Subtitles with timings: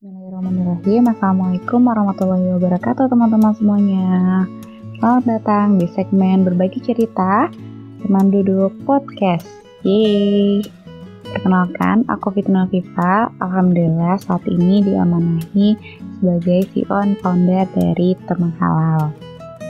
[0.00, 1.12] Bismillahirrahmanirrahim.
[1.12, 4.08] Assalamualaikum warahmatullahi wabarakatuh teman-teman semuanya.
[4.96, 7.52] Selamat datang di segmen berbagi cerita
[8.00, 9.44] Teman Duduk Podcast.
[9.84, 10.64] Yeay.
[11.28, 15.76] Perkenalkan, aku Fitnah Viva Alhamdulillah saat ini diamanahi
[16.16, 19.12] sebagai CEO and founder dari Teman Halal.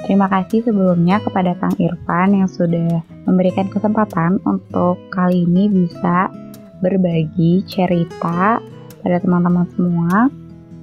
[0.07, 6.31] Terima kasih sebelumnya kepada Kang Irfan yang sudah memberikan kesempatan untuk kali ini bisa
[6.79, 8.63] berbagi cerita
[9.01, 10.29] pada teman-teman semua.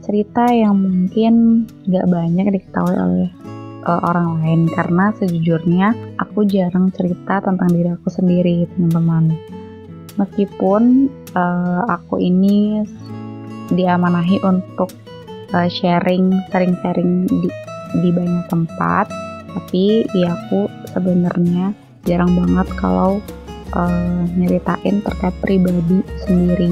[0.03, 3.29] Cerita yang mungkin gak banyak diketahui oleh
[3.87, 4.61] uh, orang lain.
[4.71, 9.35] Karena sejujurnya aku jarang cerita tentang diri aku sendiri teman-teman.
[10.17, 12.81] Meskipun uh, aku ini
[13.69, 14.89] diamanahi untuk
[15.53, 17.49] uh, sharing sering-sering di,
[18.01, 19.11] di banyak tempat.
[19.47, 21.73] Tapi ya aku sebenarnya
[22.05, 23.19] jarang banget kalau
[23.75, 26.71] uh, nyeritain terkait pribadi sendiri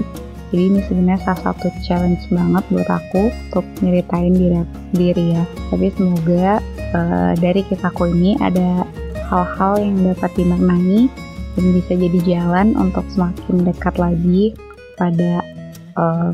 [0.56, 4.64] jadi ini sebenarnya salah satu challenge banget buat aku untuk nyeritain diri
[4.96, 5.44] sendiri ya.
[5.68, 6.64] Tapi semoga
[6.96, 8.88] uh, dari kisahku ini ada
[9.28, 11.12] hal-hal yang dapat dimaknai
[11.60, 14.56] dan bisa jadi jalan untuk semakin dekat lagi
[14.96, 15.44] pada
[16.00, 16.32] uh,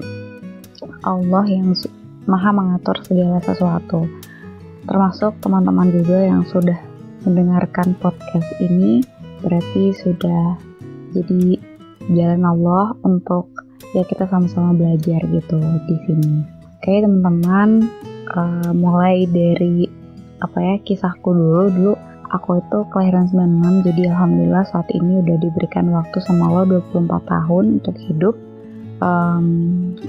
[1.01, 1.73] Allah yang
[2.29, 4.05] maha mengatur segala sesuatu.
[4.85, 6.77] Termasuk teman-teman juga yang sudah
[7.25, 9.01] mendengarkan podcast ini
[9.41, 10.61] berarti sudah
[11.09, 11.57] jadi
[12.13, 13.49] jalan Allah untuk
[13.93, 16.33] ya kita sama-sama belajar gitu di sini.
[16.81, 17.85] Oke teman-teman,
[18.33, 19.85] uh, mulai dari
[20.41, 21.69] apa ya kisahku dulu.
[21.69, 21.93] Dulu
[22.33, 27.65] aku itu kelahiran 96 jadi alhamdulillah saat ini udah diberikan waktu sama Allah 24 tahun
[27.81, 28.35] untuk hidup.
[29.01, 29.45] Um,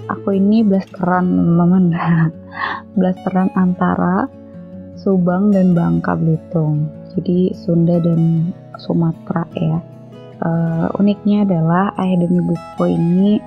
[0.09, 1.85] aku ini blasteran teman-teman.
[3.01, 4.29] Blasteran antara
[5.01, 9.79] Subang dan Bangka Belitung jadi Sunda dan Sumatera ya.
[10.43, 13.39] Uh, uniknya adalah ayah dan ibuku ini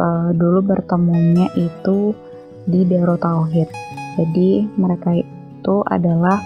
[0.00, 2.16] uh, dulu bertemunya itu
[2.64, 3.68] di Darut Tauhid.
[4.16, 6.40] Jadi mereka itu adalah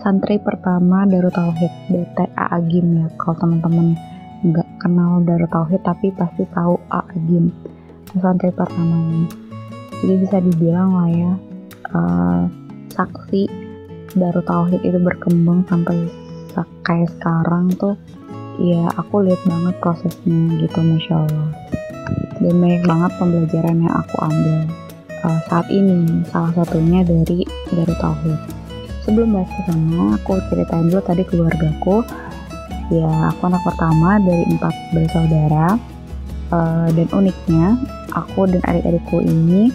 [0.00, 3.06] santri pertama Darut Tauhid BTA Agim ya.
[3.18, 3.98] Kalau teman-teman
[4.46, 7.50] nggak kenal Darut Tauhid tapi pasti tahu A Agim
[8.14, 9.26] santri pertamanya.
[9.98, 11.32] Jadi bisa dibilang lah ya
[11.92, 12.42] uh,
[12.94, 13.50] saksi
[14.14, 16.08] Darut Tauhid itu berkembang sampai
[16.82, 17.94] kayak sekarang tuh
[18.58, 21.77] ya aku lihat banget prosesnya gitu masya Allah
[22.38, 24.58] dan banyak banget pembelajaran yang aku ambil.
[25.18, 27.42] Uh, saat ini salah satunya dari
[27.74, 28.38] dari tauhid.
[29.02, 32.06] Sebelum bahas ke sana aku ceritain dulu tadi keluargaku.
[32.88, 35.76] Ya aku anak pertama dari empat bersaudara.
[36.48, 37.76] Uh, dan uniknya
[38.16, 39.68] aku dan adik-adikku ini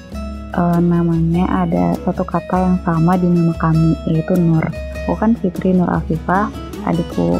[0.57, 4.65] uh, namanya ada satu kata yang sama di nama kami yaitu Nur.
[5.05, 6.49] Aku kan Fitri Nur Afifah
[6.89, 7.37] adikku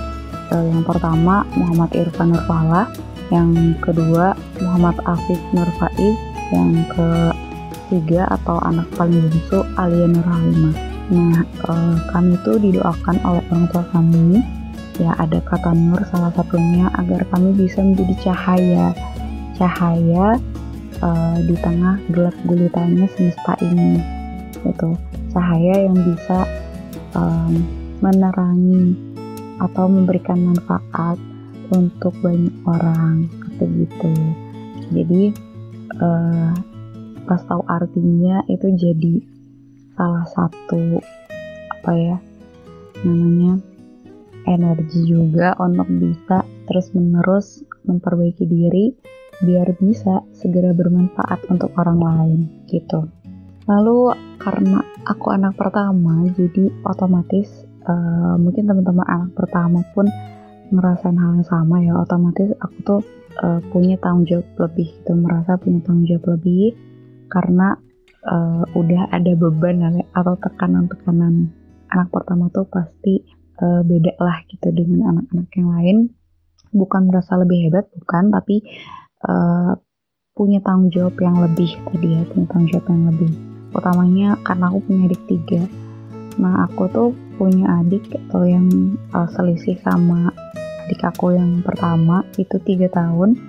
[0.53, 2.85] yang pertama Muhammad Irfan Nurfala
[3.33, 6.18] yang kedua Muhammad Afif Nur Faiz
[6.53, 10.28] yang ketiga atau anak paling bungsu Alia Nur
[11.12, 14.40] nah eh, kami itu didoakan oleh orang tua kami.
[15.02, 18.96] Ya ada kata Nur salah satunya agar kami bisa menjadi cahaya.
[19.59, 20.38] Cahaya
[21.02, 24.00] eh, di tengah gelap gulitannya semesta ini.
[24.64, 24.96] Itu
[25.34, 26.46] cahaya yang bisa
[27.18, 27.66] um,
[28.00, 28.96] menerangi
[29.62, 31.18] atau memberikan manfaat
[31.74, 33.28] untuk banyak orang
[33.63, 34.12] kayak gitu.
[34.91, 35.24] Jadi
[36.03, 36.51] uh,
[37.24, 39.24] pas tahu artinya itu jadi
[39.96, 41.00] salah satu
[41.79, 42.18] apa ya
[43.07, 43.63] namanya
[44.44, 48.91] energi juga untuk bisa terus menerus memperbaiki diri
[49.44, 53.07] biar bisa segera bermanfaat untuk orang lain gitu.
[53.68, 60.07] Lalu karena aku anak pertama jadi otomatis uh, mungkin teman-teman anak pertama pun
[60.72, 61.96] ngerasain hal yang sama ya.
[61.96, 63.02] Otomatis aku tuh
[63.41, 66.77] uh, punya tanggung jawab lebih gitu merasa punya tanggung jawab lebih
[67.31, 67.73] karena
[68.27, 71.49] uh, udah ada beban atau tekanan-tekanan
[71.93, 73.22] anak pertama tuh pasti
[73.61, 75.97] uh, beda lah gitu dengan anak-anak yang lain.
[76.73, 78.66] Bukan merasa lebih hebat bukan tapi
[79.29, 79.77] uh,
[80.33, 83.31] punya tanggung jawab yang lebih tadi ya punya tanggung jawab yang lebih.
[83.73, 85.61] Utamanya karena aku punya adik tiga.
[86.41, 88.66] Nah aku tuh punya adik atau yang
[89.13, 90.34] uh, selisih sama
[90.85, 93.40] adik aku yang pertama itu tiga tahun.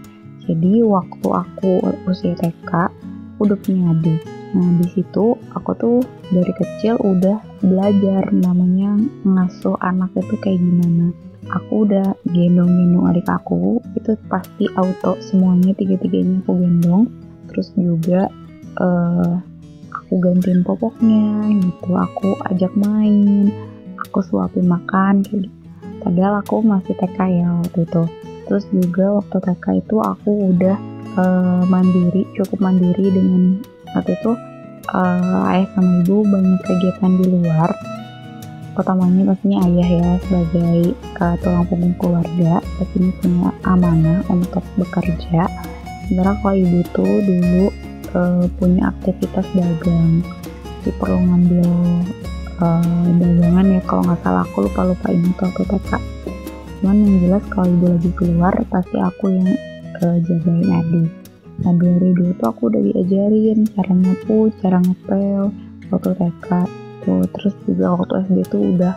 [0.45, 2.71] Jadi waktu aku usia TK
[3.41, 4.21] udah punya adik.
[4.55, 5.99] Nah di situ aku tuh
[6.31, 8.95] dari kecil udah belajar namanya
[9.25, 11.11] ngasuh anak itu kayak gimana.
[11.53, 17.11] Aku udah gendong-gendong adik aku itu pasti auto semuanya tiga-tiganya aku gendong.
[17.51, 18.29] Terus juga
[18.79, 19.41] uh,
[19.91, 23.49] aku gantiin popoknya gitu aku ajak main
[23.99, 25.64] aku suapin makan kayak gitu
[26.05, 28.03] padahal aku masih TK ya waktu itu.
[28.45, 30.77] Terus juga waktu TK itu aku udah
[31.17, 33.65] uh, mandiri cukup mandiri dengan
[33.97, 34.33] waktu itu
[34.93, 37.71] uh, ayah sama ibu banyak kegiatan di luar.
[38.75, 45.49] Pertamanya pastinya ayah ya sebagai uh, tulang punggung keluarga pastinya punya amanah untuk bekerja.
[46.05, 47.65] Sementara kalau ibu tuh dulu
[48.13, 50.21] uh, punya aktivitas dagang
[50.85, 51.69] jadi perlu ngambil
[52.61, 55.91] uh, dagangan ya kalau nggak salah aku lupa lupa ini tuh aku TK
[56.81, 59.49] cuman yang jelas kalau ibu lagi keluar pasti aku yang
[60.05, 61.11] uh, jagain adik
[61.55, 65.55] nah dari dulu tuh aku udah diajarin cara nyapu cara ngepel
[65.95, 66.49] waktu TK
[67.05, 67.23] tuh.
[67.37, 68.95] Terus juga waktu SD tuh udah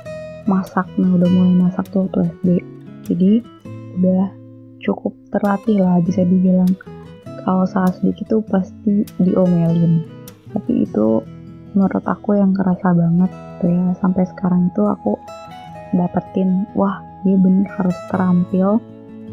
[0.47, 2.49] masak nah udah mulai masak tuh waktu SD
[3.11, 3.31] jadi
[3.99, 4.31] udah
[4.83, 6.71] cukup terlatih lah bisa dibilang.
[7.43, 10.03] Kalau salah sedikit tuh pasti diomelin.
[10.51, 11.23] Tapi itu
[11.77, 13.29] menurut aku yang kerasa banget
[13.61, 13.93] tuh ya.
[14.01, 15.13] Sampai sekarang itu aku
[15.93, 18.81] dapetin wah dia bener harus terampil.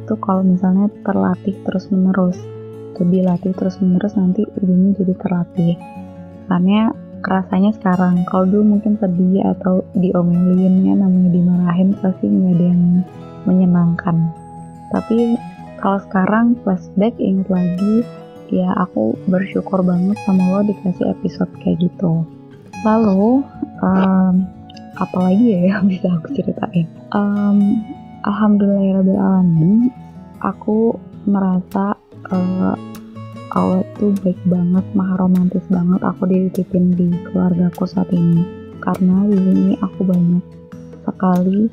[0.04, 2.36] Itu kalau misalnya terlatih terus menerus
[2.94, 5.74] tuh dilatih terus menerus nanti ujungnya jadi terlatih.
[6.44, 6.92] Karena
[7.24, 12.82] kerasanya sekarang kalau dulu mungkin sedih atau diomelin ya namanya dimarahin pasti nggak ada yang
[13.48, 14.16] menyenangkan.
[14.92, 15.40] Tapi
[15.80, 18.04] kalau sekarang flashback inget lagi
[18.52, 22.28] ya aku bersyukur banget sama lo dikasih episode kayak gitu
[22.84, 23.42] lalu
[23.82, 24.34] um,
[25.00, 26.86] apalagi ya yang bisa aku ceritain
[27.16, 27.82] um,
[28.22, 29.90] alhamdulillahirobbilalamin
[30.44, 30.94] aku
[31.24, 31.96] merasa
[32.28, 32.76] uh,
[33.54, 38.42] Allah tuh baik banget, maha romantis banget aku dititipin di keluarga aku saat ini.
[38.82, 40.44] Karena di sini aku banyak
[41.06, 41.70] sekali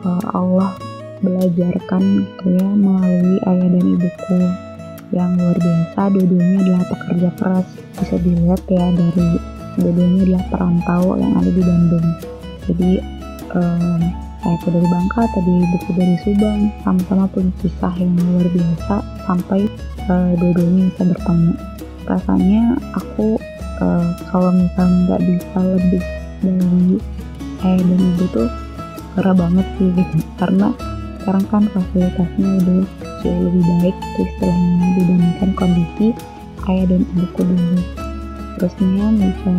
[0.00, 0.72] uh, Allah
[1.20, 4.40] belajarkan gitu ya melalui ayah dan ibuku
[5.12, 6.00] yang luar biasa.
[6.08, 7.66] Dua-duanya adalah pekerja keras.
[8.00, 9.28] Bisa dilihat ya dari
[9.78, 12.06] dua-duanya adalah perantau yang ada di Bandung.
[12.66, 12.92] Jadi
[13.54, 14.00] um,
[14.42, 18.96] aku dari Bangka, tadi buku dari Subang, sama-sama punya kisah yang luar biasa
[19.28, 19.60] sampai
[20.08, 21.52] uh, dua-duanya bisa bertemu.
[22.08, 22.62] Rasanya
[22.96, 23.26] aku
[23.84, 26.02] uh, kalau misalnya nggak bisa lebih
[26.40, 26.96] dari
[27.60, 28.48] ayah dan ibu tuh
[29.18, 30.16] gerah banget sih gitu.
[30.40, 30.68] Karena
[31.20, 32.82] sekarang kan fasilitasnya udah
[33.20, 36.06] jauh lebih baik itu istilahnya dibandingkan kondisi
[36.64, 37.99] ayah dan ibuku dulu.
[38.60, 39.56] Terusnya bisa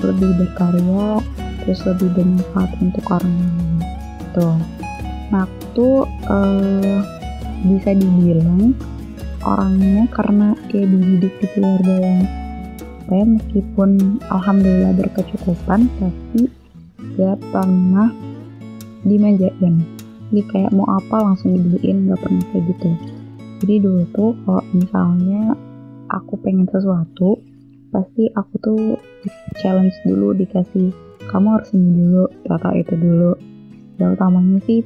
[0.00, 1.20] lebih berkarya,
[1.60, 3.36] terus lebih bermanfaat untuk orang
[4.32, 4.64] lain.
[5.28, 6.98] Nah aku uh,
[7.68, 8.72] bisa dibilang
[9.44, 12.20] orangnya karena dia dididik di keluarga yang
[13.04, 16.48] saya meskipun alhamdulillah berkecukupan tapi
[17.18, 18.08] gak pernah
[19.02, 19.82] dimanjain
[20.30, 22.90] jadi kayak mau apa langsung dibeliin gak pernah kayak gitu.
[23.60, 25.58] Jadi dulu tuh kalau misalnya
[26.06, 27.34] aku pengen sesuatu
[27.90, 28.80] pasti aku tuh
[29.58, 30.90] challenge dulu dikasih
[31.30, 33.32] kamu harus ini dulu kata itu dulu.
[34.00, 34.82] Ya utamanya sih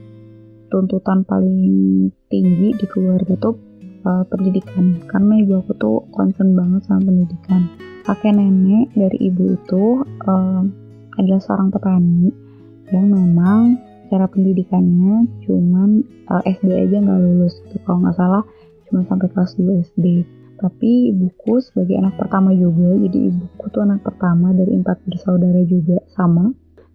[0.69, 3.57] tuntutan paling tinggi di keluarga tuh
[4.05, 5.01] uh, pendidikan.
[5.09, 7.71] Karena ibu aku tuh concern banget sama pendidikan.
[8.05, 9.85] Kakek nenek dari ibu itu
[10.29, 10.61] uh,
[11.17, 12.29] adalah seorang petani
[12.93, 13.81] yang memang
[14.13, 18.45] cara pendidikannya cuman uh, eh, SD aja nggak lulus itu kalau nggak salah
[18.87, 20.05] cuma sampai kelas 2 SD
[20.61, 25.99] tapi ibuku sebagai anak pertama juga jadi ibuku tuh anak pertama dari empat bersaudara juga
[26.15, 26.55] sama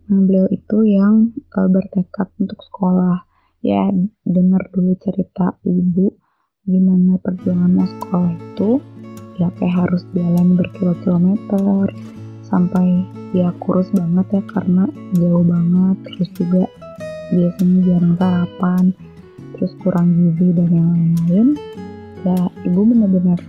[0.09, 3.29] Nah, beliau itu yang uh, bertekad untuk sekolah.
[3.61, 3.93] Ya,
[4.25, 6.17] dengar dulu cerita ibu
[6.65, 8.81] gimana perjuangan mau sekolah itu.
[9.37, 11.93] Ya, kayak harus jalan berkilo-kilometer
[12.41, 13.05] sampai
[13.37, 15.97] ya kurus banget ya karena jauh banget.
[16.09, 16.63] Terus juga
[17.29, 18.83] biasanya jarang sarapan,
[19.53, 21.47] terus kurang gizi dan yang lain-lain.
[22.27, 22.35] Ya,
[22.67, 23.39] ibu benar-benar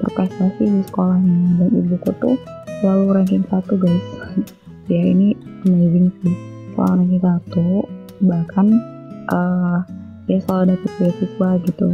[0.00, 2.36] berprestasi di sekolahnya dan ibuku tuh
[2.80, 4.06] selalu ranking satu guys.
[4.90, 6.34] Ya ini amazing sih.
[6.74, 7.86] Soal ranking satu
[8.26, 8.74] bahkan
[9.30, 9.86] uh,
[10.26, 11.88] dia selalu dapet beasiswa gitu.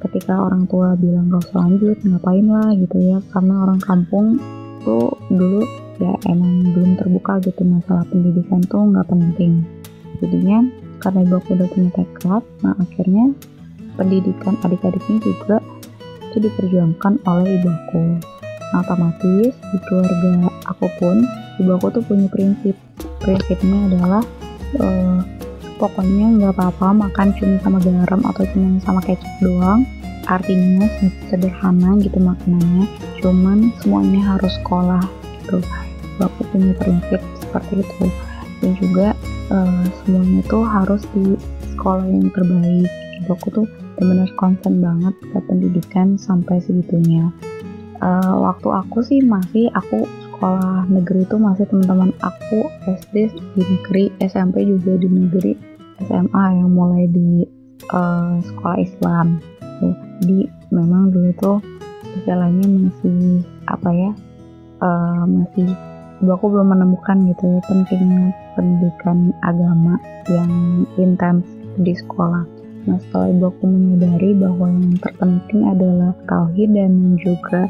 [0.00, 3.20] Ketika orang tua bilang gak usah lanjut ngapain lah gitu ya.
[3.28, 4.40] Karena orang kampung
[4.88, 5.68] tuh dulu
[6.00, 7.60] ya emang belum terbuka gitu.
[7.60, 9.60] Masalah pendidikan tuh nggak penting.
[10.24, 10.64] Jadinya
[11.04, 13.36] karena ibu aku udah punya tekad nah akhirnya
[13.94, 15.56] pendidikan adik-adiknya juga
[16.30, 18.02] itu diperjuangkan oleh ibu aku
[18.74, 21.22] nah, otomatis di keluarga aku pun
[21.62, 22.74] ibu aku tuh punya prinsip.
[23.22, 24.22] Prinsipnya adalah
[24.82, 25.20] uh,
[25.78, 29.86] pokoknya nggak apa-apa makan cuma sama garam atau cuma sama kecap doang.
[30.24, 30.88] Artinya
[31.28, 32.88] sederhana gitu makanannya
[33.20, 35.04] cuman semuanya harus sekolah
[35.40, 35.60] gitu.
[36.18, 38.06] Aku punya prinsip seperti itu.
[38.62, 39.12] Dan juga
[39.52, 41.36] uh, semuanya tuh harus di
[41.76, 42.88] sekolah yang terbaik.
[43.24, 47.30] Ibu aku tuh benar-benar concern banget ke pendidikan sampai segitunya
[48.02, 54.04] uh, waktu aku sih masih aku sekolah negeri itu masih teman-teman aku SD di negeri
[54.18, 55.52] SMP juga di negeri
[56.04, 57.46] SMA yang mulai di
[57.94, 59.38] uh, sekolah Islam
[60.20, 61.58] jadi memang dulu tuh
[62.26, 64.10] jalannya masih apa ya
[64.82, 65.70] uh, masih
[66.24, 69.98] aku belum menemukan gitu ya pentingnya pendidikan agama
[70.30, 70.50] yang
[70.96, 71.44] intens
[71.76, 72.53] di sekolah.
[72.84, 77.68] Nah setelah ibu aku menyadari bahwa yang terpenting adalah tauhid dan juga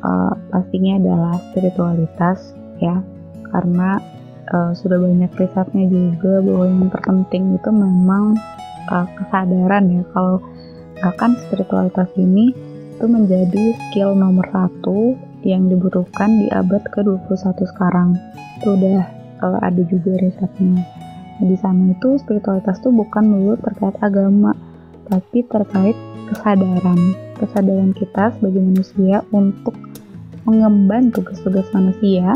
[0.00, 3.00] uh, pastinya adalah spiritualitas ya
[3.52, 4.00] karena
[4.52, 8.36] uh, sudah banyak risetnya juga bahwa yang terpenting itu memang
[8.88, 10.40] uh, kesadaran ya kalau
[11.04, 12.56] bahkan spiritualitas ini
[12.96, 15.12] itu menjadi skill nomor satu
[15.44, 18.16] yang dibutuhkan di abad ke-21 sekarang.
[18.56, 19.04] Itu udah
[19.44, 20.80] uh, ada juga risetnya.
[21.36, 24.56] Di sana itu spiritualitas itu bukan melulu terkait agama,
[25.08, 25.96] tapi terkait
[26.32, 26.98] kesadaran.
[27.36, 29.76] Kesadaran kita sebagai manusia untuk
[30.48, 32.32] mengemban tugas-tugas manusia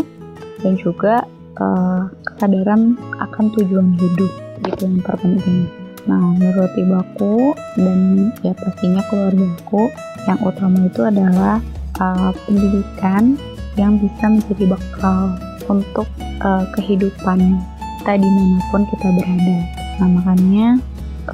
[0.60, 1.24] dan juga
[1.56, 4.32] uh, kesadaran akan tujuan hidup
[4.68, 5.64] gitu yang terpenting.
[6.04, 7.34] Nah, menurut ibu aku
[7.76, 9.88] dan ya pastinya keluarga aku,
[10.28, 11.56] yang utama itu adalah
[12.00, 13.36] uh, pendidikan
[13.78, 15.36] yang bisa menjadi bekal
[15.70, 16.08] untuk
[16.42, 17.62] uh, kehidupan
[18.00, 19.58] kita di mana pun kita berada.
[20.00, 20.66] Nah, makanya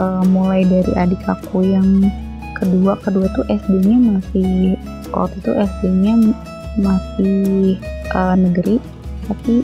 [0.02, 2.10] uh, mulai dari adik aku yang
[2.58, 4.74] kedua, kedua tuh SD-nya masih
[5.14, 6.14] waktu itu SD-nya
[6.82, 7.38] masih
[8.18, 8.82] uh, negeri,
[9.30, 9.62] tapi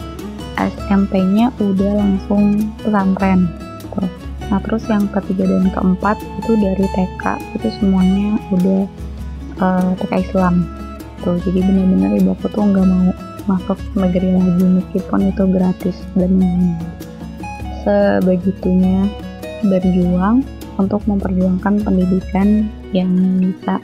[0.62, 3.50] SMP-nya udah langsung pesantren.
[3.90, 4.06] Tuh
[4.52, 7.24] Nah terus yang ketiga dan keempat itu dari TK
[7.56, 8.82] itu semuanya udah
[9.64, 10.68] uh, eh, TK Islam
[11.24, 13.08] tuh jadi benar-benar ibu aku tuh nggak mau
[13.46, 16.32] masuk negeri lagi meskipun itu gratis dan
[17.82, 19.06] sebegitunya
[19.66, 20.46] berjuang
[20.78, 23.78] untuk memperjuangkan pendidikan yang bisa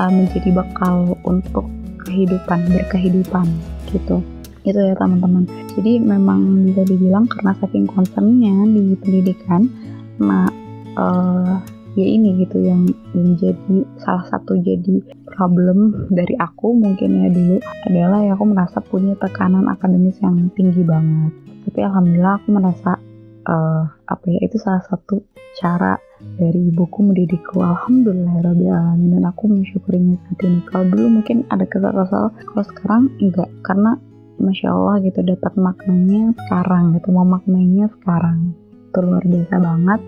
[0.00, 1.66] uh, menjadi bekal untuk
[2.08, 3.46] kehidupan berkehidupan
[3.92, 4.24] gitu.
[4.66, 5.46] Itu ya teman-teman.
[5.78, 9.70] Jadi memang bisa dibilang karena saking concernnya di pendidikan
[10.18, 10.50] nah
[10.98, 11.62] uh,
[11.94, 14.98] ya ini gitu yang menjadi salah satu jadi
[15.38, 20.82] problem dari aku mungkin ya dulu adalah ya aku merasa punya tekanan akademis yang tinggi
[20.82, 21.30] banget.
[21.70, 22.98] Tapi alhamdulillah aku merasa
[23.46, 25.22] uh, apa ya itu salah satu
[25.62, 25.94] cara
[26.34, 27.62] dari ibuku mendidikku.
[27.62, 29.14] Alhamdulillah alamin.
[29.14, 30.58] Dan aku mensyukurinya saat ini.
[30.66, 33.46] Kalau dulu mungkin ada kesal-kesal kalau sekarang enggak.
[33.62, 33.94] Karena
[34.42, 38.58] masya Allah gitu dapat maknanya sekarang gitu mau maknanya sekarang.
[38.90, 40.00] Itu luar biasa banget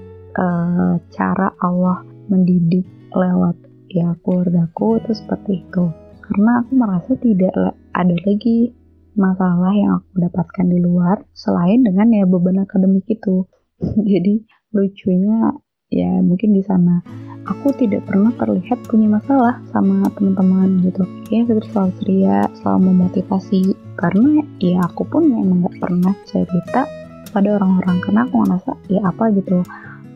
[0.43, 5.85] uh, cara Allah mendidik lewat ya keluargaku itu seperti itu.
[6.23, 7.53] Karena aku merasa tidak
[7.91, 8.71] ada lagi
[9.19, 13.45] masalah yang aku dapatkan di luar selain dengan ya beban akademik itu.
[14.11, 15.51] Jadi lucunya
[15.91, 17.03] ya mungkin di sana.
[17.41, 21.03] Aku tidak pernah terlihat punya masalah sama teman-teman gitu.
[21.35, 23.75] Ya terus selalu ceria selalu memotivasi.
[23.99, 26.87] Karena ya aku pun emang nggak pernah cerita
[27.35, 27.99] pada orang-orang.
[28.07, 29.67] Karena aku ngerasa ya apa gitu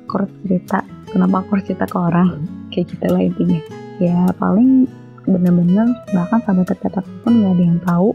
[0.06, 2.28] aku cerita kenapa aku harus cerita ke orang?
[2.74, 3.60] Kayak gitu lah intinya.
[4.02, 4.90] Ya paling
[5.24, 8.08] bener-bener bahkan sampai terdekat pun nggak ada yang tahu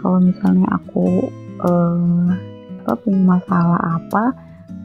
[0.00, 1.28] kalau misalnya aku
[1.66, 2.30] uh,
[2.86, 4.24] apa punya masalah apa.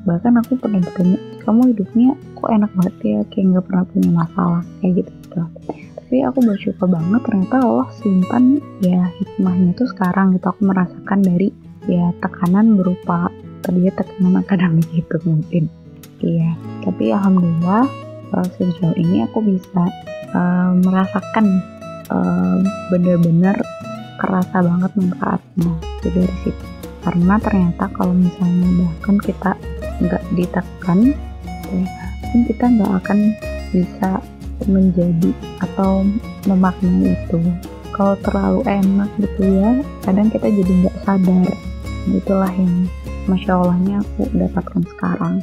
[0.09, 3.19] Bahkan aku pernah ditanya kamu hidupnya kok enak banget ya?
[3.29, 5.41] Kayak nggak pernah punya masalah kayak gitu gitu.
[5.93, 10.49] Tapi aku bersyukur banget ternyata Allah simpan ya hikmahnya tuh sekarang gitu.
[10.49, 11.53] Aku merasakan dari
[11.85, 13.29] ya tekanan berupa
[13.61, 15.69] tadi tekanan akademik itu mungkin
[16.23, 16.51] iya
[16.83, 17.85] tapi alhamdulillah
[18.33, 19.83] uh, sejauh ini aku bisa
[20.33, 21.45] uh, merasakan
[22.13, 22.59] uh,
[22.93, 23.55] bener-bener
[24.19, 25.73] kerasa banget manfaatnya
[26.03, 26.65] dari situ.
[26.99, 29.51] Karena ternyata kalau misalnya bahkan kita
[29.99, 30.99] nggak ditekan
[31.71, 31.83] ya
[32.19, 33.19] mungkin kita nggak akan
[33.71, 34.09] bisa
[34.67, 35.31] menjadi
[35.63, 36.03] atau
[36.45, 37.39] memaknai itu.
[37.95, 39.71] Kalau terlalu enak gitu ya
[40.03, 41.55] kadang kita jadi nggak sadar.
[42.11, 42.87] Itulah yang
[43.27, 45.35] masya allahnya aku dapatkan sekarang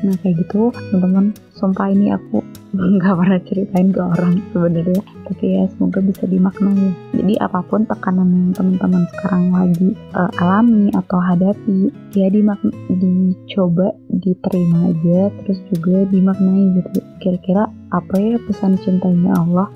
[0.00, 2.40] nah kayak gitu teman-teman sumpah ini aku
[2.96, 5.02] nggak pernah ceritain ke orang sebenarnya.
[5.26, 6.90] Tapi ya semoga bisa dimaknai.
[7.14, 12.58] Jadi apa pun tekanan yang teman-teman sekarang lagi uh, alami atau hadapi ya dimak
[12.90, 16.98] dicoba diterima aja terus juga dimaknai gitu.
[17.18, 19.68] Kira-kira apa ya pesan cintanya Allah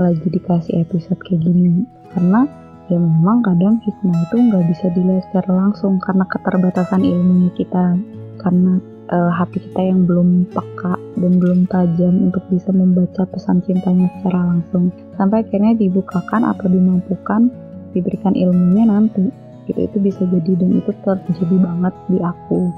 [0.00, 1.84] lagi dikasih episode kayak gini?
[2.16, 2.48] Karena
[2.88, 7.96] ya memang kadang hikmah itu nggak bisa dilihat secara langsung karena keterbatasan ilmunya kita.
[8.38, 14.08] Karena uh, hati kita yang belum peka dan belum tajam untuk bisa membaca pesan cintanya
[14.18, 14.92] secara langsung.
[15.16, 17.50] Sampai akhirnya dibukakan atau dimampukan
[17.92, 19.28] diberikan ilmunya nanti
[19.66, 19.78] gitu.
[19.84, 22.70] Itu bisa jadi dan itu terjadi banget di aku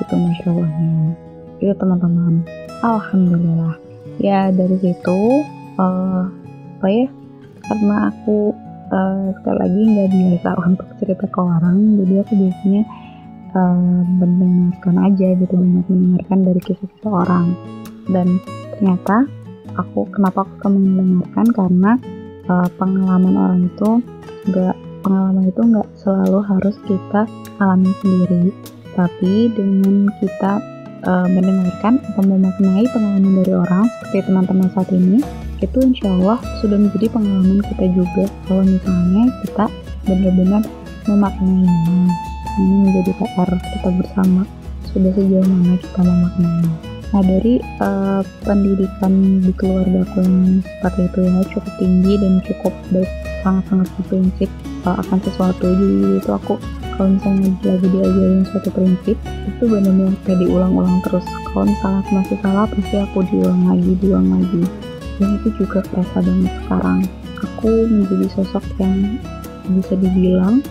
[0.00, 1.12] gitu masya allahnya
[1.60, 2.40] itu teman-teman.
[2.80, 3.76] Alhamdulillah.
[4.16, 5.44] Ya dari situ
[5.76, 6.24] uh,
[6.80, 7.06] apa ya
[7.68, 8.56] karena aku
[8.88, 12.82] uh, sekali lagi nggak biasa untuk cerita ke orang jadi aku biasanya
[13.54, 17.46] uh, mendengarkan aja gitu banyak mendengarkan dari kisah-kisah orang.
[18.10, 18.40] Dan
[18.76, 19.16] ternyata
[19.78, 21.46] aku kenapa aku mendengarkan?
[21.54, 21.92] Karena
[22.50, 23.90] uh, pengalaman orang itu
[24.50, 27.22] nggak pengalaman itu nggak selalu harus kita
[27.62, 28.44] alami sendiri.
[28.94, 30.52] Tapi dengan kita
[31.06, 35.18] uh, mendengarkan atau memaknai pengalaman dari orang seperti teman-teman saat ini
[35.60, 38.24] itu insya Allah sudah menjadi pengalaman kita juga.
[38.48, 39.64] Kalau misalnya kita
[40.08, 40.62] benar-benar
[41.04, 44.42] memaknainya ini menjadi PR kita bersama.
[44.90, 46.74] Sudah sejauh mana kita memaknainya?
[47.10, 52.74] Nah dari uh, pendidikan di keluarga aku yang seperti itu ya cukup tinggi dan cukup
[52.94, 53.10] baik
[53.42, 54.50] sangat-sangat berprinsip
[54.86, 55.66] uh, akan sesuatu.
[55.66, 56.54] Jadi itu aku
[56.94, 59.16] kalau misalnya lagi diajarin suatu prinsip
[59.48, 61.26] itu benar-benar kayak diulang-ulang terus.
[61.50, 64.62] Kalau misalnya aku masih salah pasti aku diulang lagi diulang lagi.
[65.18, 67.00] Dan itu juga kerasa banget sekarang.
[67.40, 69.18] Aku menjadi sosok yang
[69.70, 70.62] bisa dibilang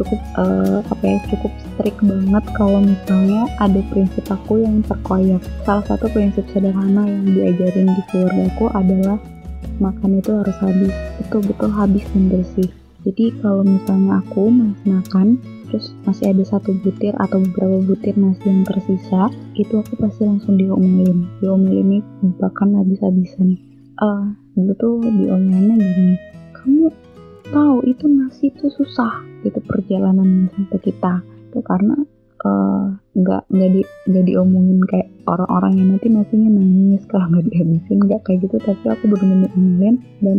[0.00, 5.44] cukup uh, apa ya cukup strict banget kalau misalnya ada prinsip aku yang terkoyak.
[5.68, 9.18] Salah satu prinsip sederhana yang diajarin di keluarga aku adalah
[9.76, 10.94] makan itu harus habis.
[11.20, 12.68] Betul-betul habis dan bersih.
[13.00, 15.28] Jadi kalau misalnya aku masih makan
[15.70, 20.56] terus masih ada satu butir atau beberapa butir nasi yang tersisa itu aku pasti langsung
[20.56, 21.28] diomelin.
[21.40, 22.02] Diomelin
[22.40, 23.56] bahkan habis-habisan.
[24.00, 26.16] Uh, dulu tuh diomelinnya gini
[26.60, 26.92] kamu
[27.50, 31.20] tahu itu nasi itu susah gitu perjalanan sampai kita.
[31.50, 31.98] Itu karena
[32.40, 32.86] eh,
[33.18, 37.98] nggak uh, nggak di nggak diomongin kayak orang-orang yang nanti nasinya nangis kalau nggak dihabisin
[38.00, 38.56] nggak kayak gitu.
[38.62, 40.38] Tapi aku benar-benar dan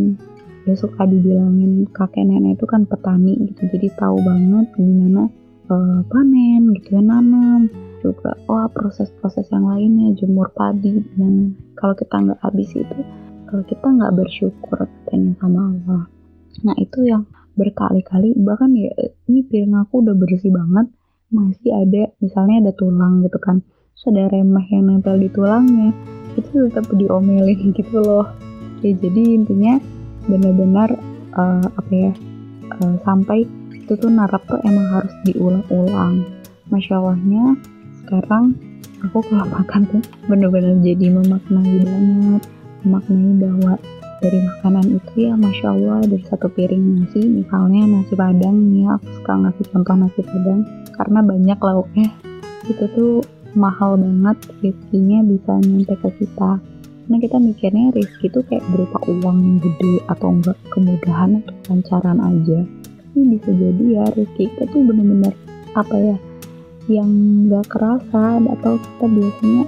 [0.65, 3.61] ya suka dibilangin kakek nenek itu kan petani gitu.
[3.67, 5.27] Jadi tahu banget gimana
[5.67, 7.67] uh, panen gitu ya nanam.
[8.01, 12.99] Juga wah proses-proses yang lainnya jemur padi dan kalau kita nggak habis itu
[13.45, 16.20] kalau kita nggak bersyukur katanya sama Allah
[16.63, 17.23] Nah itu yang
[17.55, 18.91] berkali-kali bahkan ya
[19.27, 20.87] ini piring aku udah bersih banget
[21.31, 23.63] masih ada misalnya ada tulang gitu kan.
[23.95, 25.95] Terus ada remeh yang nempel di tulangnya
[26.35, 28.27] itu tetap diomelin gitu loh.
[28.83, 29.79] Ya jadi intinya
[30.27, 30.95] benar-benar
[31.37, 32.11] uh, apa ya
[32.81, 36.23] uh, sampai itu tuh narap tuh emang harus diulang-ulang.
[36.71, 37.59] Masya allahnya
[38.03, 38.55] sekarang
[39.03, 42.43] aku kalau makan tuh bener-bener jadi memaknai banget
[42.85, 43.73] memaknai bahwa
[44.21, 49.09] dari makanan itu ya Masya Allah dari satu piring nasi misalnya nasi padang ya aku
[49.17, 50.61] suka ngasih contoh nasi padang
[51.01, 52.07] karena banyak lauknya.
[52.69, 53.13] Itu tuh
[53.57, 56.61] mahal banget rizkinya bisa nyampe ke kita.
[56.61, 62.19] Karena kita mikirnya rizki itu kayak berupa uang yang gede atau enggak kemudahan atau lancaran
[62.21, 62.59] aja.
[63.11, 65.33] Ini bisa jadi ya rizki kita tuh bener-bener
[65.73, 66.17] apa ya
[66.87, 67.09] yang
[67.47, 69.63] nggak kerasa atau kita biasanya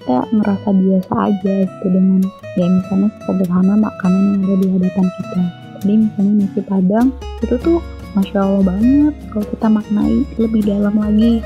[0.00, 2.24] kita ngerasa biasa aja gitu dengan
[2.56, 5.42] ya misalnya sederhana makanan yang ada di hadapan kita.
[5.80, 7.08] Jadi misalnya nasi padang
[7.44, 7.78] itu tuh
[8.16, 11.44] masya allah banget kalau kita maknai lebih dalam lagi.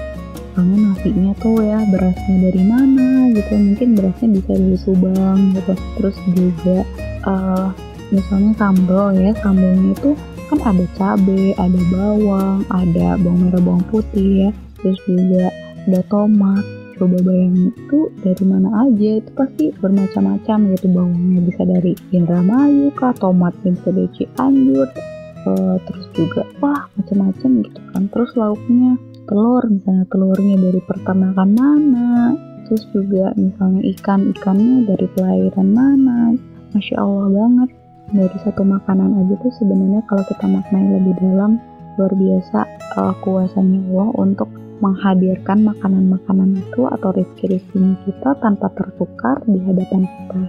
[0.54, 5.74] Karena nasinya tuh ya berasnya dari mana gitu mungkin berasnya bisa dari Subang gitu.
[5.98, 6.78] Terus juga
[7.26, 7.68] uh,
[8.14, 10.14] misalnya sambal ya sambalnya itu
[10.46, 14.50] kan ada cabai ada bawang ada bawang merah bawang putih ya.
[14.78, 15.50] Terus juga
[15.90, 21.92] ada tomat coba bayangin itu dari mana aja itu pasti bermacam-macam gitu bawangnya bisa dari
[22.16, 24.88] Indramayu kah tomatnya bisa dari Cianjur
[25.44, 28.02] uh, terus juga wah macam-macam gitu kan.
[28.08, 28.96] Terus lauknya
[29.28, 32.08] telur misalnya telurnya dari peternakan mana
[32.64, 36.32] terus juga misalnya ikan ikannya dari perairan mana
[36.72, 37.68] masya allah banget.
[38.16, 41.60] Dari satu makanan aja tuh sebenarnya kalau kita maknai lebih dalam
[42.00, 42.64] luar biasa
[42.96, 44.48] uh, kuasanya Allah untuk
[44.84, 50.42] menghadirkan makanan-makanan itu atau rezeki-rezekinya kita tanpa tertukar di hadapan kita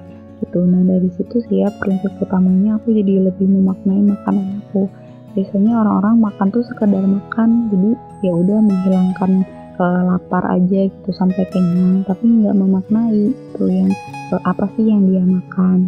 [0.44, 0.60] gitu.
[0.68, 4.92] Nah dari situ sih ya prinsip utamanya aku jadi lebih memaknai makanan aku.
[5.36, 7.92] Biasanya orang-orang makan tuh sekedar makan jadi
[8.28, 9.32] ya udah menghilangkan
[9.80, 13.92] uh, lapar aja gitu sampai kenyang tapi nggak memaknai itu yang
[14.36, 15.88] uh, apa sih yang dia makan.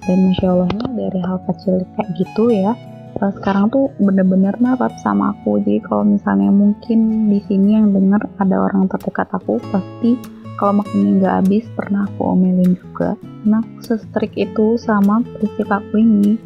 [0.00, 2.72] Dan masya Allah dari hal kecil kayak gitu ya
[3.18, 5.58] uh, sekarang tuh bener-bener narat sama aku.
[5.64, 10.14] Jadi kalau misalnya mungkin di sini yang denger ada orang terdekat aku pasti
[10.60, 13.18] kalau makannya nggak habis pernah aku omelin juga.
[13.48, 16.38] Nah sestrik itu sama prinsip aku ini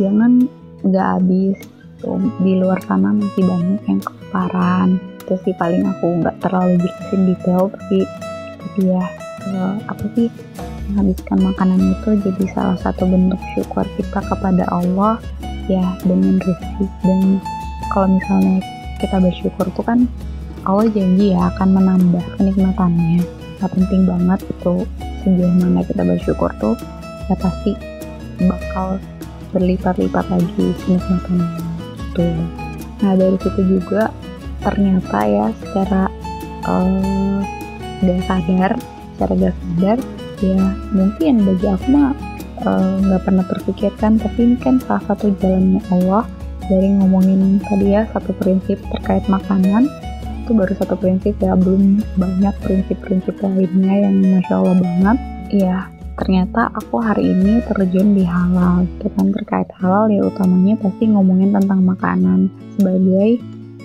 [0.00, 0.48] jangan
[0.86, 1.58] nggak habis.
[1.98, 7.22] Tuh di luar sana masih banyak yang kelaparan itu sih paling aku nggak terlalu jelasin
[7.28, 8.06] detail tapi
[8.56, 9.04] tapi ya
[9.54, 10.28] uh, apa sih
[10.92, 15.20] menghabiskan makanan itu jadi salah satu bentuk syukur kita kepada Allah
[15.68, 16.84] ya dengan rezeki.
[17.04, 17.20] Dan
[17.92, 18.58] kalau misalnya
[18.98, 20.08] kita bersyukur tuh kan
[20.64, 23.22] Allah janji ya akan menambah kenikmatannya.
[23.58, 24.74] Gak penting banget itu
[25.24, 26.76] sejauh mana kita bersyukur tuh
[27.28, 27.72] ya pasti
[28.48, 28.96] bakal
[29.52, 31.48] berlipat-lipat lagi kenikmatannya.
[32.16, 32.28] Gitu
[32.98, 34.10] nah dari situ juga
[34.58, 36.10] ternyata ya secara
[36.66, 37.38] uh,
[38.02, 38.72] gak sadar
[39.18, 39.98] secara gak sadar
[40.38, 40.62] ya
[40.94, 42.14] mungkin bagi aku mah
[42.58, 46.26] Eh, nggak uh, pernah terpikirkan tapi ini kan salah satu jalannya Allah
[46.66, 49.86] dari ngomongin tadi ya satu prinsip terkait makanan.
[50.42, 55.18] Itu baru satu prinsip ya belum banyak prinsip-prinsip lainnya yang masya Allah banget.
[55.54, 55.76] Ya
[56.18, 59.30] ternyata aku hari ini terjun di halal itu kan.
[59.38, 63.38] Terkait halal ya utamanya pasti ngomongin tentang makanan sebagai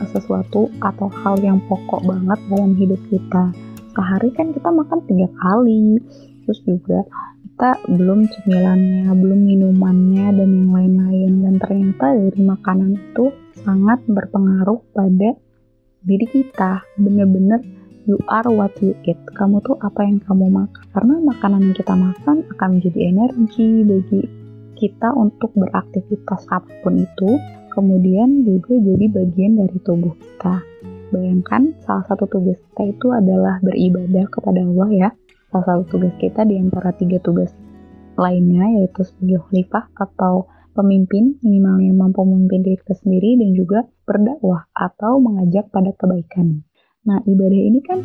[0.10, 3.54] sesuatu atau hal yang pokok banget dalam hidup kita
[3.94, 6.02] sehari kan kita makan tiga kali.
[6.44, 7.00] Terus juga
[7.46, 11.32] kita belum cemilannya belum minumannya dan yang lain-lain.
[11.46, 13.26] Dan ternyata dari makanan itu
[13.62, 15.38] sangat berpengaruh pada
[16.04, 16.84] diri kita.
[17.00, 17.62] Bener-bener
[18.10, 19.22] you are what you eat.
[19.38, 20.84] Kamu tuh apa yang kamu makan.
[20.92, 24.22] Karena makanan yang kita makan akan menjadi energi bagi
[24.74, 27.32] kita untuk beraktivitas apa pun itu.
[27.72, 30.62] Kemudian juga jadi bagian dari tubuh kita
[31.14, 35.10] bayangkan salah satu tugas kita itu adalah beribadah kepada Allah ya
[35.54, 37.54] salah satu tugas kita di antara tiga tugas
[38.18, 44.66] lainnya yaitu sebagai khalifah atau pemimpin minimalnya mampu memimpin diri kita sendiri dan juga berdakwah
[44.74, 46.66] atau mengajak pada kebaikan.
[47.04, 48.00] Nah, ibadah ini kan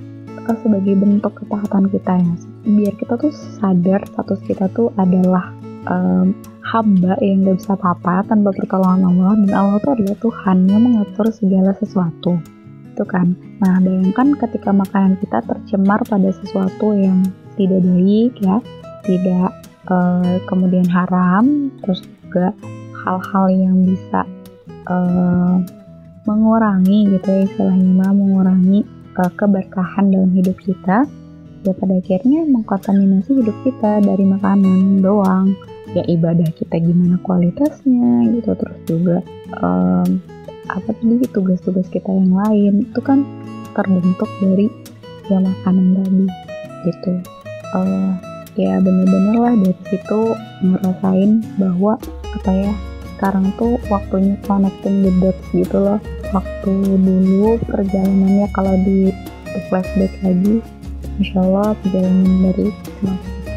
[0.44, 2.34] uh, sebagai bentuk ketaatan kita ya.
[2.66, 5.54] Biar kita tuh sadar status kita tuh adalah
[5.86, 6.34] um,
[6.66, 11.26] hamba yang gak bisa apa-apa tanpa pertolongan Allah dan Allah tuh adalah Tuhan yang mengatur
[11.30, 12.57] segala sesuatu.
[12.98, 13.38] Itu kan.
[13.62, 17.22] Nah, bayangkan ketika makanan kita tercemar pada sesuatu yang
[17.54, 18.58] tidak baik ya,
[19.06, 19.54] tidak
[19.86, 22.50] uh, kemudian haram, terus juga
[23.06, 24.26] hal-hal yang bisa
[24.90, 25.62] uh,
[26.26, 28.82] mengurangi gitu ya istilahnya mah mengurangi
[29.16, 31.08] uh, keberkahan dalam hidup kita
[31.64, 35.56] ya pada akhirnya mengkontaminasi hidup kita dari makanan doang
[35.96, 39.18] ya ibadah kita gimana kualitasnya gitu terus juga
[39.64, 40.20] um,
[40.68, 42.88] apa tadi tugas-tugas kita yang lain?
[42.88, 43.24] Itu kan
[43.72, 44.68] terbentuk dari
[45.28, 46.26] ya makanan tadi
[46.88, 47.12] gitu.
[47.76, 48.16] Uh,
[48.56, 50.20] ya bener-bener lah dari situ
[50.64, 52.00] ngerasain bahwa
[52.36, 52.72] apa ya
[53.18, 56.00] sekarang tuh waktunya connecting the dots gitu loh.
[56.30, 59.08] Waktu dulu perjalanannya kalau di,
[59.72, 60.60] flashback lagi
[61.18, 62.68] Insya Allah perjalanan dari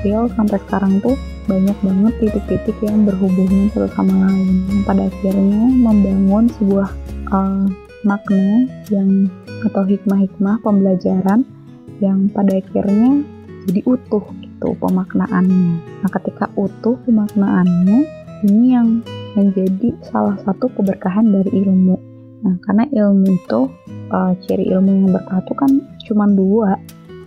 [0.01, 1.13] kecil sampai sekarang tuh
[1.51, 6.89] banyak banget titik-titik yang berhubungan satu sama lain yang pada akhirnya membangun sebuah
[7.35, 7.67] uh,
[8.07, 9.27] makna yang
[9.67, 11.43] atau hikmah-hikmah pembelajaran
[11.99, 13.19] yang pada akhirnya
[13.67, 15.75] jadi utuh gitu pemaknaannya.
[16.01, 17.99] Nah, ketika utuh pemaknaannya,
[18.47, 19.05] ini yang
[19.37, 21.99] menjadi salah satu keberkahan dari ilmu.
[22.41, 23.69] Nah, karena ilmu itu
[24.09, 25.71] uh, ciri ilmu yang berkah itu kan
[26.09, 26.73] cuma dua.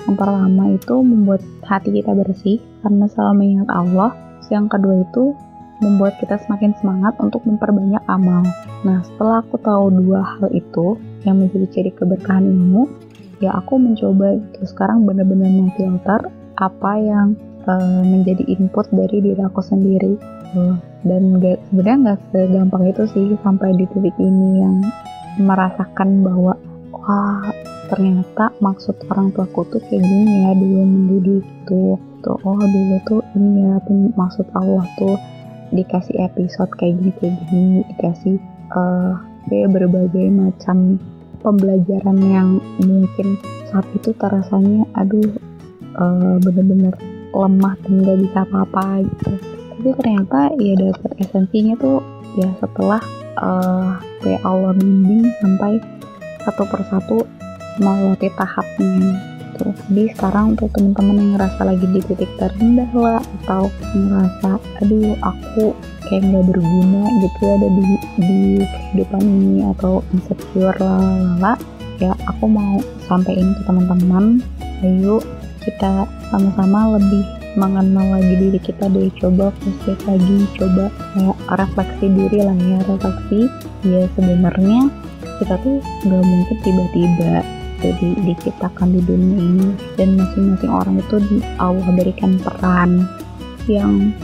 [0.04, 4.10] Yang pertama itu membuat hati kita bersih karena selalu mengingat Allah.
[4.52, 5.24] Yang kedua itu
[5.80, 8.44] membuat kita semakin semangat untuk memperbanyak amal.
[8.84, 12.86] Nah, setelah aku tahu dua hal itu yang menjadi ciri keberkahan ilmu,
[13.42, 16.20] ya aku mencoba gitu sekarang benar-benar memfilter
[16.60, 17.34] apa yang
[17.66, 20.14] uh, menjadi input dari diri aku sendiri
[20.54, 24.76] uh, dan gak, sebenarnya nggak segampang itu sih sampai di titik ini yang
[25.42, 26.54] merasakan bahwa
[26.94, 27.50] wah
[27.90, 31.96] ternyata maksud orang tuaku tuh kayak gini ya dulu mendidik tuh.
[32.24, 35.20] Tuh oh dulu tuh ini ya tuh maksud Allah tuh
[35.76, 38.36] dikasih episode kayak gini kayak gini dikasih
[38.72, 39.20] uh,
[39.52, 40.96] kayak berbagai macam
[41.44, 42.48] pembelajaran yang
[42.80, 43.36] mungkin
[43.68, 45.28] saat itu terasanya aduh
[46.00, 46.96] uh, bener-bener
[47.34, 49.32] lemah dan nggak bisa apa-apa gitu.
[49.74, 52.00] Tapi ternyata ya dapat esensinya tuh
[52.40, 53.02] ya setelah
[53.36, 55.82] uh, kayak Allah bimbing sampai
[56.40, 57.16] satu persatu
[57.80, 59.66] melewati tahapnya gitu.
[59.90, 64.50] Jadi sekarang untuk teman-teman yang ngerasa lagi di titik terendah lah atau ngerasa
[64.82, 65.64] aduh aku
[66.10, 67.82] kayak nggak berguna gitu ada di
[68.20, 71.56] di kehidupan ini atau insecure lah, lah
[72.02, 74.24] ya aku mau sampaikan ke teman-teman
[74.82, 75.22] ayo
[75.64, 80.84] kita sama-sama lebih mengenal lagi diri kita deh coba flashback lagi coba
[81.14, 83.40] kayak refleksi diri lah ya refleksi
[83.86, 84.80] ya sebenarnya
[85.38, 89.68] kita tuh nggak mungkin tiba-tiba jadi diciptakan di dunia ini.
[90.00, 93.04] Dan masing-masing orang itu di Allah berikan peran
[93.68, 94.16] yang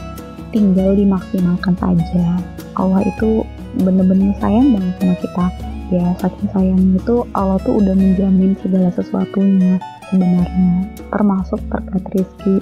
[0.49, 2.41] tinggal dimaksimalkan saja.
[2.73, 3.45] Allah itu
[3.85, 5.45] bener-bener sayang banget sama kita.
[5.93, 9.77] Ya saking sayang itu Allah tuh udah menjamin segala sesuatunya
[10.11, 12.55] sebenarnya termasuk terkait rizki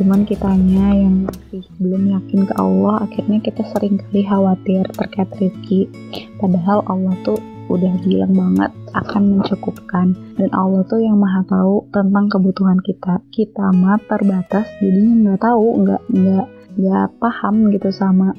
[0.00, 5.92] cuman kitanya yang masih belum yakin ke Allah akhirnya kita sering kali khawatir terkait rizki
[6.40, 7.36] padahal Allah tuh
[7.68, 10.16] udah bilang banget akan mencukupkan.
[10.36, 13.20] Dan Allah tuh yang maha tahu tentang kebutuhan kita.
[13.30, 16.46] Kita mah terbatas jadinya nggak tahu nggak nggak
[16.78, 18.32] nggak paham gitu sama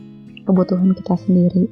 [0.44, 1.70] kebutuhan kita sendiri.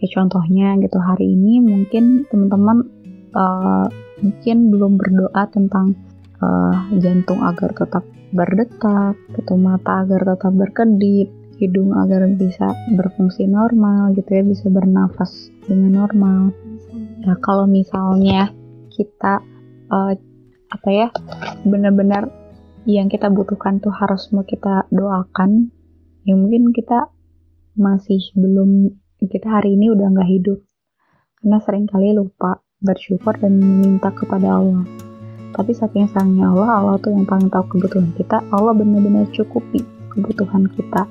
[0.00, 2.88] Ya contohnya gitu hari ini mungkin teman-teman
[3.36, 3.86] uh,
[4.24, 5.92] mungkin belum berdoa tentang
[6.40, 11.28] uh, jantung agar tetap berdetak, gitu mata agar tetap berkedip,
[11.60, 16.56] hidung agar bisa berfungsi normal gitu ya bisa bernafas dengan normal
[17.20, 18.52] nah kalau misalnya
[18.92, 19.44] kita
[19.92, 20.12] uh,
[20.70, 21.08] apa ya
[21.66, 22.32] benar-benar
[22.88, 25.68] yang kita butuhkan tuh harus mau kita doakan
[26.24, 27.12] ya mungkin kita
[27.76, 28.92] masih belum
[29.28, 30.58] kita hari ini udah nggak hidup.
[31.40, 34.84] Karena sering kali lupa bersyukur dan meminta kepada Allah.
[35.50, 38.40] Tapi saking sayangnya Allah Allah tuh yang paling tahu kebutuhan kita.
[38.48, 41.04] Allah benar-benar cukupi kebutuhan kita.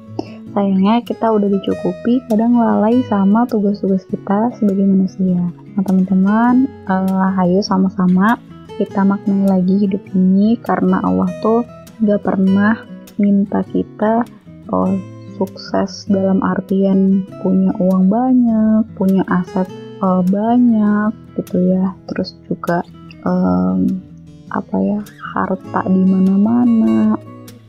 [0.49, 7.63] Sayangnya kita udah dicukupi kadang lalai sama tugas-tugas kita sebagai manusia nah teman-teman uh, ayo
[7.63, 8.35] sama-sama
[8.75, 11.63] kita maknai lagi hidup ini karena Allah tuh
[12.03, 12.83] gak pernah
[13.15, 14.27] minta kita
[14.75, 14.91] oh,
[15.39, 19.71] sukses dalam artian punya uang banyak punya aset
[20.03, 21.95] uh, banyak gitu ya.
[22.11, 22.83] Terus juga
[23.23, 23.87] um,
[24.51, 24.99] apa ya
[25.35, 27.15] harta di mana-mana.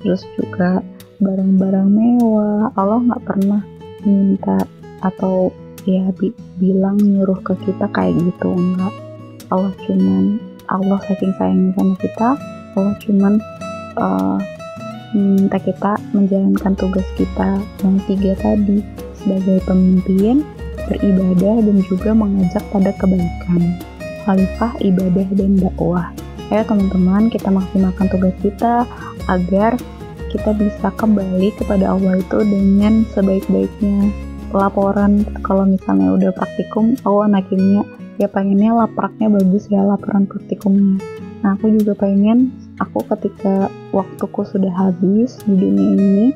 [0.02, 0.82] Terus juga
[1.22, 2.74] barang-barang mewah.
[2.74, 3.62] Allah nggak pernah
[4.02, 4.58] minta
[5.04, 5.54] atau
[5.88, 8.92] ya bi bilang nyuruh ke kita kayak gitu enggak.
[9.50, 10.38] Allah cuman
[10.70, 12.28] Allah saking sayangnya sama kita
[12.78, 13.34] Allah cuman
[13.98, 14.38] uh,
[15.10, 18.78] minta kita menjalankan tugas kita yang tiga tadi
[19.18, 20.46] sebagai pemimpin
[20.86, 23.62] beribadah dan juga mengajak pada kebaikan.
[24.26, 26.06] Khalifah ibadah dan dakwah.
[26.50, 28.86] Ayo teman-teman kita maksimalkan tugas kita
[29.30, 29.78] agar
[30.30, 37.46] kita bisa kembali kepada Allah itu dengan sebaik-baiknya laporan kalau misalnya udah praktikum oh anak
[37.50, 37.86] kimia
[38.20, 41.00] ya pengennya lapraknya bagus ya laporan praktikumnya.
[41.40, 46.26] Nah aku juga pengen aku ketika waktuku sudah habis di dunia ini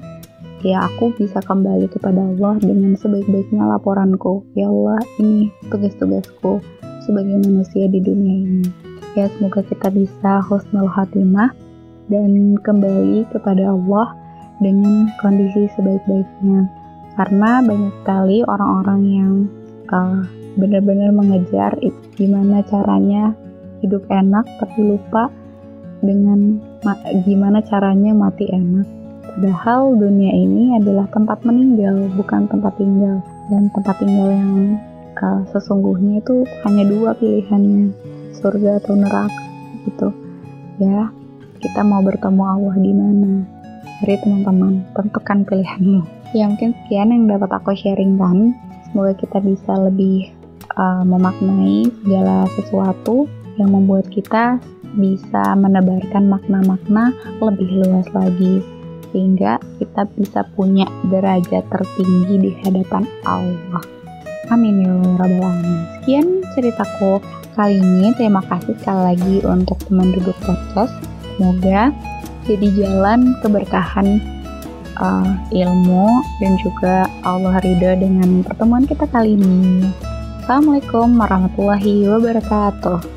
[0.64, 4.48] ya aku bisa kembali kepada Allah dengan sebaik-baiknya laporanku.
[4.57, 6.64] Ya Allah ini tugas-tugasku
[7.05, 8.64] sebagai manusia di dunia ini.
[9.12, 11.53] Ya semoga kita bisa husnul khatimah
[12.09, 14.16] dan kembali kepada Allah
[14.64, 16.84] dengan kondisi sebaik-baiknya.
[17.14, 19.33] Karena banyak sekali orang-orang yang
[19.90, 20.27] uh,
[20.59, 21.74] benar-benar mengejar
[22.14, 23.35] gimana caranya
[23.83, 25.31] hidup enak tapi lupa
[26.03, 26.59] dengan
[27.22, 28.87] gimana caranya mati enak.
[29.35, 33.18] Padahal dunia ini adalah tempat meninggal, bukan tempat tinggal.
[33.50, 34.79] Dan tempat tinggal yang
[35.18, 37.90] uh, sesungguhnya itu hanya dua pilihannya,
[38.38, 39.42] surga atau neraka
[39.90, 40.09] gitu.
[40.79, 41.11] Ya,
[41.59, 43.33] kita mau bertemu Allah di mana.
[44.03, 46.23] Mari teman-teman, tentukan pilihanmu.
[46.35, 48.59] Ya mungkin sekian yang dapat aku sharingkan.
[48.90, 50.35] Semoga kita bisa lebih
[50.75, 54.59] uh, memaknai segala sesuatu yang membuat kita
[54.99, 58.62] bisa menebarkan makna-makna lebih luas lagi
[59.14, 63.83] sehingga kita bisa punya derajat tertinggi di hadapan Allah.
[64.51, 65.87] Amin ya rabbal alamin.
[66.03, 66.27] Sekian
[66.59, 67.23] ceritaku
[67.55, 68.11] kali ini.
[68.18, 70.94] Terima kasih sekali lagi untuk teman duduk podcast.
[71.38, 71.94] Semoga
[72.44, 74.34] jadi jalan keberkahan
[74.98, 76.07] uh, ilmu
[76.42, 79.88] dan juga Allah ridho dengan pertemuan kita kali ini.
[80.44, 83.13] Assalamualaikum warahmatullahi wabarakatuh.